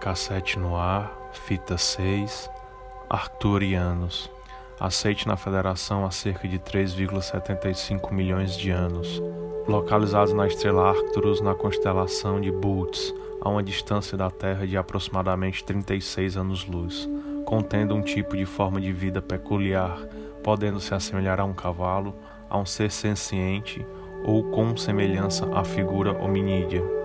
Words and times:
Cassete 0.00 0.58
no 0.58 0.76
ar, 0.76 1.12
fita 1.30 1.76
6, 1.76 2.50
Arcturianos. 3.10 4.30
Aceite 4.80 5.28
na 5.28 5.36
Federação 5.36 6.06
há 6.06 6.10
cerca 6.10 6.48
de 6.48 6.58
3,75 6.58 8.10
milhões 8.10 8.56
de 8.56 8.70
anos. 8.70 9.22
Localizados 9.68 10.32
na 10.32 10.46
estrela 10.46 10.88
Arcturus, 10.88 11.42
na 11.42 11.54
constelação 11.54 12.40
de 12.40 12.50
Bootes, 12.50 13.14
a 13.42 13.50
uma 13.50 13.62
distância 13.62 14.16
da 14.16 14.30
Terra 14.30 14.66
de 14.66 14.74
aproximadamente 14.74 15.62
36 15.62 16.38
anos-luz, 16.38 17.06
contendo 17.44 17.94
um 17.94 18.00
tipo 18.00 18.34
de 18.38 18.46
forma 18.46 18.80
de 18.80 18.94
vida 18.94 19.20
peculiar, 19.20 19.98
podendo 20.42 20.80
se 20.80 20.94
assemelhar 20.94 21.38
a 21.38 21.44
um 21.44 21.52
cavalo, 21.52 22.14
a 22.48 22.56
um 22.56 22.64
ser 22.64 22.90
senciente 22.90 23.86
ou 24.24 24.44
com 24.44 24.74
semelhança 24.78 25.46
à 25.54 25.62
figura 25.62 26.12
hominídea. 26.12 26.99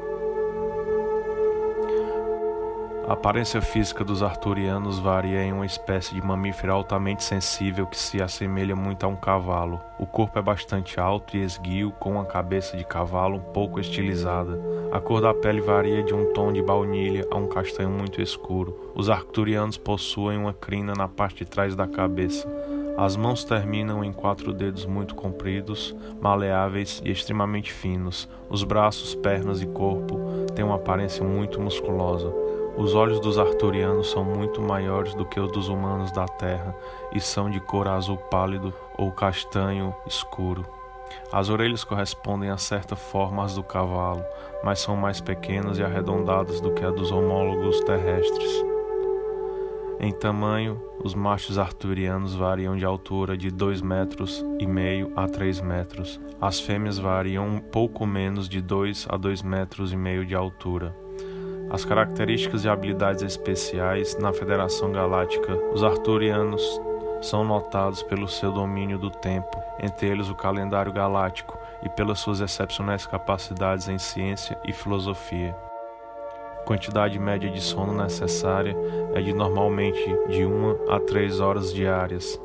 A 3.07 3.13
aparência 3.13 3.61
física 3.61 4.03
dos 4.03 4.23
arturianos 4.23 4.97
varia 4.97 5.43
em 5.43 5.53
uma 5.53 5.65
espécie 5.65 6.15
de 6.15 6.25
mamífero 6.25 6.73
altamente 6.73 7.23
sensível 7.23 7.85
que 7.85 7.95
se 7.95 8.19
assemelha 8.19 8.75
muito 8.75 9.05
a 9.05 9.07
um 9.07 9.15
cavalo. 9.15 9.79
O 9.99 10.07
corpo 10.07 10.39
é 10.39 10.41
bastante 10.41 10.99
alto 10.99 11.37
e 11.37 11.43
esguio, 11.43 11.91
com 11.99 12.13
uma 12.13 12.25
cabeça 12.25 12.75
de 12.75 12.83
cavalo 12.83 13.35
um 13.35 13.53
pouco 13.53 13.79
estilizada. 13.79 14.59
A 14.91 14.99
cor 14.99 15.21
da 15.21 15.35
pele 15.35 15.61
varia 15.61 16.01
de 16.01 16.15
um 16.15 16.33
tom 16.33 16.51
de 16.51 16.63
baunilha 16.63 17.27
a 17.29 17.35
um 17.35 17.47
castanho 17.47 17.91
muito 17.91 18.19
escuro. 18.19 18.91
Os 18.95 19.07
arturianos 19.07 19.77
possuem 19.77 20.39
uma 20.39 20.53
crina 20.53 20.93
na 20.97 21.07
parte 21.07 21.43
de 21.43 21.45
trás 21.45 21.75
da 21.75 21.85
cabeça. 21.85 22.51
As 22.97 23.15
mãos 23.15 23.43
terminam 23.43 24.03
em 24.03 24.11
quatro 24.11 24.51
dedos 24.51 24.87
muito 24.87 25.13
compridos, 25.13 25.95
maleáveis 26.19 27.03
e 27.05 27.11
extremamente 27.11 27.71
finos. 27.71 28.27
Os 28.49 28.63
braços, 28.63 29.13
pernas 29.13 29.61
e 29.61 29.67
corpo 29.67 30.17
têm 30.55 30.65
uma 30.65 30.77
aparência 30.77 31.23
muito 31.23 31.61
musculosa. 31.61 32.33
Os 32.77 32.93
olhos 32.93 33.21
dos 33.21 33.37
arturianos 33.37 34.11
são 34.11 34.23
muito 34.23 34.61
maiores 34.61 35.13
do 35.13 35.25
que 35.25 35.39
os 35.39 35.49
dos 35.49 35.69
humanos 35.69 36.11
da 36.11 36.27
Terra 36.27 36.75
e 37.13 37.21
são 37.21 37.49
de 37.49 37.59
cor 37.61 37.87
azul 37.87 38.17
pálido 38.17 38.73
ou 38.97 39.13
castanho 39.13 39.95
escuro. 40.05 40.65
As 41.31 41.49
orelhas 41.49 41.85
correspondem 41.85 42.49
a 42.49 42.57
certa 42.57 42.95
forma 42.95 43.45
às 43.45 43.55
do 43.55 43.63
cavalo, 43.63 44.25
mas 44.61 44.79
são 44.79 44.97
mais 44.97 45.21
pequenas 45.21 45.77
e 45.77 45.83
arredondadas 45.83 46.59
do 46.59 46.73
que 46.73 46.83
a 46.83 46.91
dos 46.91 47.11
homólogos 47.11 47.79
terrestres. 47.81 48.65
Em 49.97 50.11
tamanho, 50.11 50.81
os 51.01 51.15
machos 51.15 51.57
arturianos 51.57 52.35
variam 52.35 52.75
de 52.75 52.83
altura 52.83 53.37
de 53.37 53.49
2 53.49 53.81
metros 53.81 54.45
e 54.59 54.67
meio 54.67 55.13
a 55.15 55.27
3 55.27 55.61
metros. 55.61 56.19
As 56.41 56.59
fêmeas 56.59 56.97
variam 56.97 57.47
um 57.47 57.59
pouco 57.59 58.05
menos 58.05 58.49
de 58.49 58.61
2 58.61 59.07
a 59.09 59.15
2 59.15 59.41
metros 59.41 59.93
e 59.93 59.95
meio 59.95 60.25
de 60.25 60.35
altura. 60.35 61.04
As 61.75 61.83
características 61.83 62.63
e 62.63 62.69
habilidades 62.69 63.21
especiais 63.21 64.17
na 64.17 64.31
Federação 64.31 64.93
Galáctica, 64.93 65.53
os 65.73 65.83
arturianos 65.83 66.63
são 67.21 67.43
notados 67.43 68.01
pelo 68.01 68.29
seu 68.29 68.49
domínio 68.49 68.97
do 68.97 69.11
tempo, 69.11 69.61
entre 69.83 70.07
eles 70.07 70.29
o 70.29 70.35
calendário 70.35 70.93
galáctico, 70.93 71.59
e 71.83 71.89
pelas 71.89 72.19
suas 72.19 72.39
excepcionais 72.39 73.05
capacidades 73.05 73.89
em 73.89 73.97
ciência 73.97 74.57
e 74.65 74.71
filosofia. 74.71 75.53
Quantidade 76.63 77.19
média 77.19 77.51
de 77.51 77.59
sono 77.59 77.93
necessária 77.93 78.73
é 79.13 79.21
de 79.21 79.33
normalmente 79.33 80.01
de 80.29 80.45
1 80.45 80.89
a 80.89 80.97
3 81.01 81.41
horas 81.41 81.73
diárias. 81.73 82.39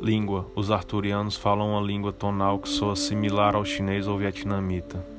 Língua: 0.00 0.46
Os 0.54 0.70
arturianos 0.70 1.36
falam 1.36 1.72
uma 1.72 1.82
língua 1.84 2.12
tonal 2.12 2.60
que 2.60 2.68
soa 2.68 2.94
similar 2.94 3.56
ao 3.56 3.64
chinês 3.64 4.06
ou 4.06 4.16
vietnamita. 4.16 5.11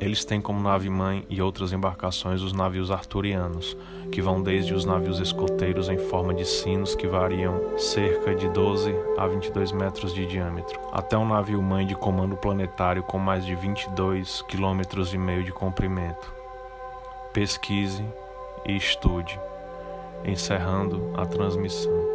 Eles 0.00 0.24
têm 0.24 0.40
como 0.40 0.60
nave-mãe 0.60 1.24
e 1.28 1.40
outras 1.40 1.72
embarcações 1.72 2.42
os 2.42 2.52
navios 2.52 2.90
arturianos, 2.90 3.76
que 4.10 4.20
vão 4.20 4.42
desde 4.42 4.74
os 4.74 4.84
navios 4.84 5.20
escoteiros 5.20 5.88
em 5.88 5.98
forma 5.98 6.34
de 6.34 6.44
sinos 6.44 6.94
que 6.94 7.06
variam 7.06 7.78
cerca 7.78 8.34
de 8.34 8.48
12 8.48 8.94
a 9.16 9.26
22 9.26 9.72
metros 9.72 10.12
de 10.12 10.26
diâmetro, 10.26 10.78
até 10.92 11.16
um 11.16 11.26
navio-mãe 11.26 11.86
de 11.86 11.94
comando 11.94 12.36
planetário 12.36 13.02
com 13.02 13.18
mais 13.18 13.46
de 13.46 13.54
22 13.54 14.42
quilômetros 14.42 15.14
e 15.14 15.18
meio 15.18 15.44
de 15.44 15.52
comprimento. 15.52 16.32
Pesquise 17.32 18.04
e 18.66 18.76
estude, 18.76 19.38
encerrando 20.24 21.12
a 21.16 21.26
transmissão. 21.26 22.13